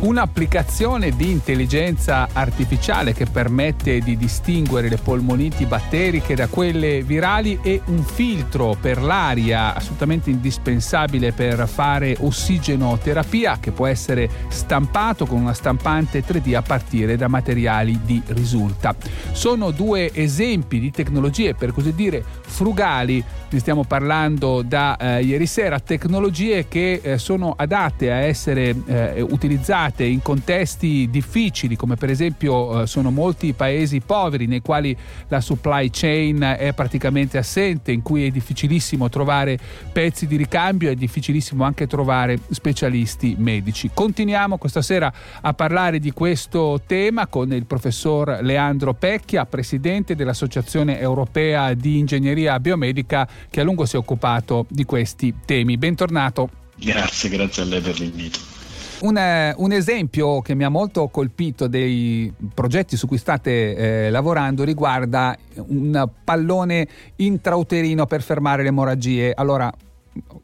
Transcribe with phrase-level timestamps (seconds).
[0.00, 7.80] Un'applicazione di intelligenza artificiale che permette di distinguere le polmoniti batteriche da quelle virali e
[7.86, 15.52] un filtro per l'aria assolutamente indispensabile per fare ossigenoterapia che può essere stampato con una
[15.52, 18.94] stampante 3D a partire da materiali di risulta.
[19.32, 25.46] Sono due esempi di tecnologie per così dire frugali, ne stiamo parlando da eh, ieri
[25.46, 31.96] sera, tecnologie che eh, sono adatte a essere eh, utilizzate applicate in contesti difficili come
[31.96, 34.96] per esempio eh, sono molti paesi poveri nei quali
[35.28, 39.58] la supply chain è praticamente assente, in cui è difficilissimo trovare
[39.92, 43.90] pezzi di ricambio, è difficilissimo anche trovare specialisti medici.
[43.92, 51.00] Continuiamo questa sera a parlare di questo tema con il professor Leandro Pecchia, presidente dell'Associazione
[51.00, 55.76] Europea di Ingegneria Biomedica che a lungo si è occupato di questi temi.
[55.76, 56.50] Bentornato.
[56.76, 58.57] Grazie, grazie a lei per l'invito.
[59.00, 64.10] Un, eh, un, esempio che mi ha molto colpito dei progetti su cui state eh,
[64.10, 65.36] lavorando riguarda
[65.68, 69.32] un pallone intrauterino per fermare le emorragie.
[69.32, 69.72] Allora,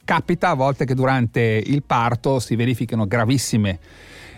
[0.05, 3.81] capita a volte che durante il parto si verifichino gravissime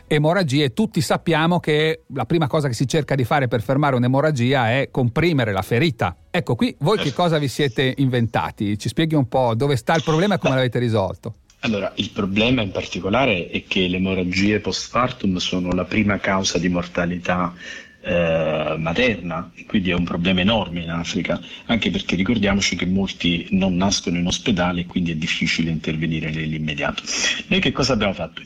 [0.07, 0.73] emorragie.
[0.73, 4.89] Tutti sappiamo che la prima cosa che si cerca di fare per fermare un'emorragia è
[4.91, 6.17] comprimere la ferita.
[6.31, 8.79] Ecco, qui voi che cosa vi siete inventati?
[8.79, 11.35] Ci spieghi un po' dove sta il problema e come l'avete risolto?
[11.61, 16.69] Allora, il problema in particolare è che le emorragie postpartum sono la prima causa di
[16.69, 17.55] mortalità
[18.03, 23.75] eh, materna, quindi è un problema enorme in Africa, anche perché ricordiamoci che molti non
[23.77, 27.03] nascono in ospedale e quindi è difficile intervenire nell'immediato.
[27.49, 28.43] Noi che cosa abbiamo fatto?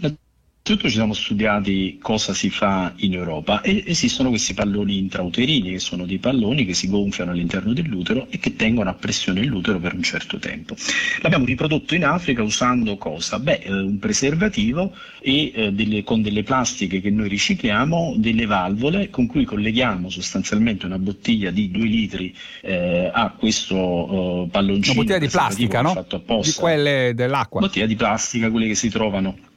[0.62, 5.78] Innanzitutto ci siamo studiati cosa si fa in Europa e esistono questi palloni intrauterini che
[5.78, 9.94] sono dei palloni che si gonfiano all'interno dell'utero e che tengono a pressione l'utero per
[9.94, 10.76] un certo tempo.
[11.22, 13.38] L'abbiamo riprodotto in Africa usando cosa?
[13.38, 19.08] Beh, eh, un preservativo e eh, delle, con delle plastiche che noi ricicliamo, delle valvole
[19.08, 24.92] con cui colleghiamo sostanzialmente una bottiglia di 2 litri eh, a questo eh, palloncino.
[24.92, 26.06] Una bottiglia di plastica, no?
[26.42, 27.60] Di quelle dell'acqua.
[27.60, 29.48] Bottiglia di plastica, quelle che si trovano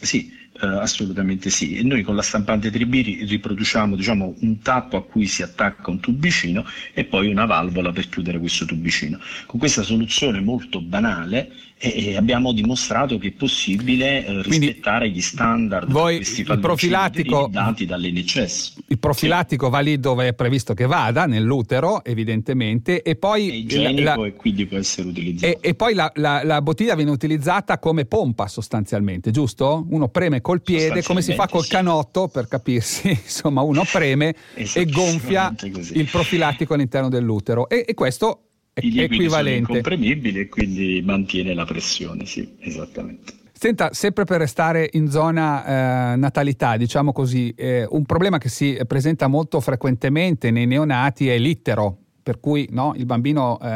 [0.00, 1.76] sì, eh, assolutamente sì.
[1.76, 6.00] E noi con la stampante 3B riproduciamo diciamo, un tappo a cui si attacca un
[6.00, 9.18] tubicino e poi una valvola per chiudere questo tubicino.
[9.46, 15.22] Con questa soluzione molto banale e abbiamo dimostrato che è possibile eh, rispettare Quindi, gli
[15.22, 18.74] standard voi, questi il profilattico dati dall'NCS.
[18.88, 19.70] Il profilattico sì.
[19.70, 23.50] va lì dove è previsto che vada, nell'utero evidentemente, e poi...
[23.50, 25.52] È igienico la, e quindi può essere utilizzato.
[25.52, 29.86] E, e poi la, la, la, bottiglia viene utilizzata come pompa sostanzialmente, giusto?
[29.88, 31.68] Uno preme col piede, come si fa col sì.
[31.68, 35.98] canotto, per capirsi, insomma uno preme e gonfia così.
[35.98, 37.68] il profilattico all'interno dell'utero.
[37.68, 38.44] E, e questo
[38.76, 39.66] i liquidi equivalente.
[39.66, 43.34] sono incomprimibili e quindi mantiene la pressione, sì, esattamente.
[43.52, 48.78] Senta, sempre per restare in zona eh, natalità, diciamo così, eh, un problema che si
[48.86, 53.66] presenta molto frequentemente nei neonati è l'ittero, per cui no, il bambino eh,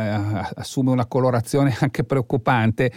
[0.55, 2.91] assume una colorazione anche preoccupante,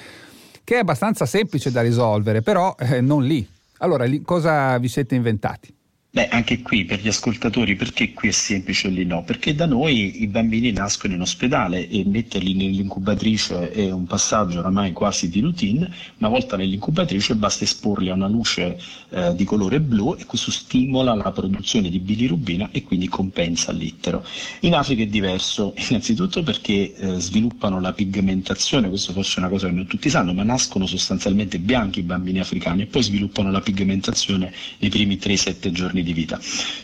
[0.63, 3.45] che è abbastanza semplice da risolvere, però eh, non lì.
[3.79, 5.74] Allora, cosa vi siete inventati?
[6.15, 9.25] Beh, anche qui per gli ascoltatori, perché qui è semplice e lì no?
[9.25, 14.93] Perché da noi i bambini nascono in ospedale e metterli nell'incubatrice è un passaggio oramai
[14.93, 15.91] quasi di routine.
[16.19, 21.13] Una volta nell'incubatrice basta esporli a una luce eh, di colore blu e questo stimola
[21.15, 24.25] la produzione di bilirubina e quindi compensa l'itero.
[24.61, 29.67] In Africa è diverso, innanzitutto perché eh, sviluppano la pigmentazione, questo forse è una cosa
[29.67, 33.59] che non tutti sanno, ma nascono sostanzialmente bianchi i bambini africani e poi sviluppano la
[33.59, 36.39] pigmentazione nei primi 3-7 giorni di vita.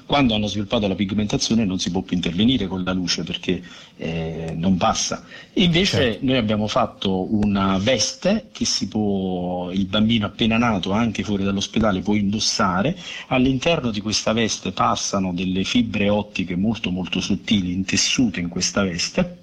[0.06, 3.64] Quando hanno sviluppato la pigmentazione non si può più intervenire con la luce perché
[3.96, 5.24] eh, non passa.
[5.54, 6.26] Invece certo.
[6.26, 12.02] noi abbiamo fatto una veste che si può, il bambino appena nato anche fuori dall'ospedale
[12.02, 18.50] può indossare, all'interno di questa veste passano delle fibre ottiche molto molto sottili intessute in
[18.50, 19.41] questa veste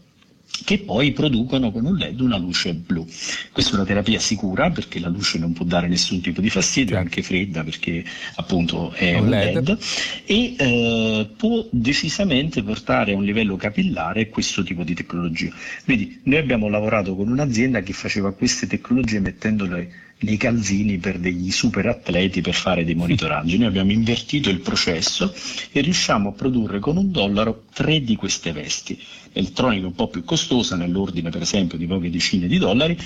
[0.64, 3.06] che poi producono con un LED una luce blu.
[3.52, 6.96] Questa è una terapia sicura perché la luce non può dare nessun tipo di fastidio,
[6.96, 8.04] è anche fredda perché
[8.36, 9.54] appunto è un, un LED.
[9.54, 9.78] LED,
[10.26, 15.52] e eh, può decisamente portare a un livello capillare questo tipo di tecnologia.
[15.84, 21.50] Vedi, noi abbiamo lavorato con un'azienda che faceva queste tecnologie mettendole nei calzini per degli
[21.50, 23.58] super atleti per fare dei monitoraggi.
[23.58, 25.32] Noi abbiamo invertito il processo
[25.70, 28.98] e riusciamo a produrre con un dollaro tre di queste vesti.
[29.32, 32.98] Elettronica un po' più costosa, nell'ordine per esempio di poche decine di dollari,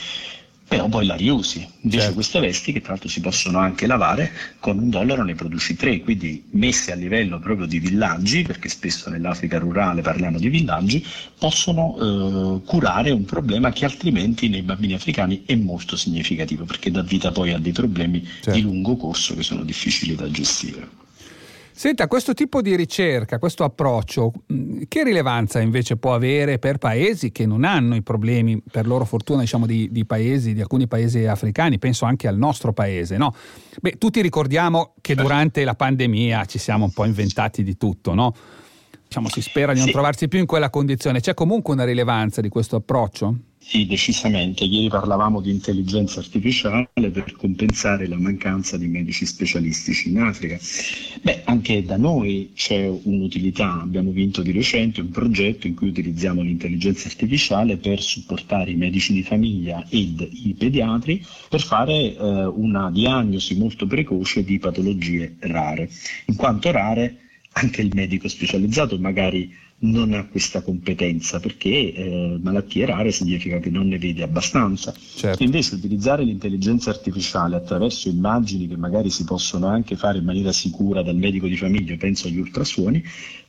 [0.77, 1.67] però poi la riusi.
[1.83, 2.15] Invece certo.
[2.15, 6.01] queste vesti, che tra l'altro si possono anche lavare, con un dollaro ne produci tre,
[6.01, 11.05] quindi messe a livello proprio di villaggi, perché spesso nell'Africa rurale parliamo di villaggi,
[11.39, 17.03] possono eh, curare un problema che altrimenti nei bambini africani è molto significativo, perché dà
[17.03, 18.53] vita poi a dei problemi certo.
[18.53, 21.02] di lungo corso che sono difficili da gestire.
[21.75, 27.33] Senta, questo tipo di ricerca, questo approccio, mm, che rilevanza invece può avere per paesi
[27.33, 31.25] che non hanno i problemi, per loro fortuna, diciamo, di, di paesi, di alcuni paesi
[31.25, 33.35] africani, penso anche al nostro paese, no?
[33.81, 38.35] Beh, tutti ricordiamo che durante la pandemia ci siamo un po' inventati di tutto, no?
[39.13, 39.93] Diciamo, si spera di non sì.
[39.93, 41.21] trovarsi più in quella condizione.
[41.21, 43.37] C'è comunque una rilevanza di questo approccio?
[43.59, 44.65] Sì, decisamente.
[44.65, 50.59] Ieri parlavamo di intelligenza artificiale per compensare la mancanza di medici specialistici in Africa.
[51.21, 53.83] Beh, anche da noi c'è un'utilità.
[53.83, 59.13] Abbiamo vinto di recente un progetto in cui utilizziamo l'intelligenza artificiale per supportare i medici
[59.13, 62.17] di famiglia ed i pediatri per fare eh,
[62.47, 65.91] una diagnosi molto precoce di patologie rare.
[66.27, 67.19] In quanto rare,
[67.53, 69.55] anche il medico specializzato magari
[69.85, 74.95] non ha questa competenza perché eh, malattie rare significa che non ne vede abbastanza.
[75.17, 75.43] Certo.
[75.43, 81.03] Invece utilizzare l'intelligenza artificiale attraverso immagini che magari si possono anche fare in maniera sicura
[81.03, 83.03] dal medico di famiglia, penso agli ultrasuoni,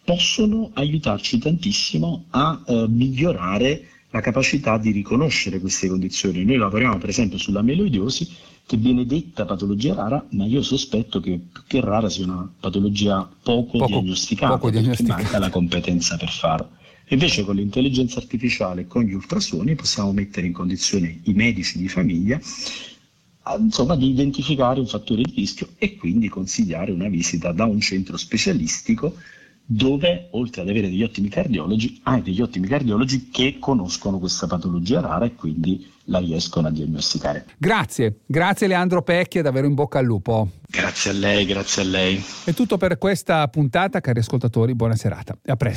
[0.03, 6.45] possono aiutarci tantissimo a eh, migliorare la capacità di riconoscere queste condizioni.
[6.45, 8.29] Noi lavoriamo per esempio sulla meloidiosi
[8.63, 13.27] che viene detta patologia rara, ma io sospetto che più che rara sia una patologia
[13.41, 15.21] poco, poco diagnosticata, poco diagnosticata.
[15.21, 16.69] manca la competenza per farlo.
[17.07, 21.87] Invece con l'intelligenza artificiale e con gli ultrasuoni possiamo mettere in condizione i medici di
[21.87, 22.39] famiglia
[23.57, 28.15] insomma, di identificare un fattore di rischio e quindi consigliare una visita da un centro
[28.15, 29.15] specialistico
[29.65, 34.99] dove oltre ad avere degli ottimi cardiologi, hai degli ottimi cardiologi che conoscono questa patologia
[34.99, 37.45] rara e quindi la riescono a diagnosticare.
[37.57, 40.49] Grazie, grazie Leandro Pecchi e davvero in bocca al lupo.
[40.67, 42.23] Grazie a lei, grazie a lei.
[42.43, 45.37] È tutto per questa puntata, cari ascoltatori, buona serata.
[45.45, 45.71] A presto.